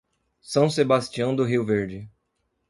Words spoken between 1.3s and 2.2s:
do Rio Verde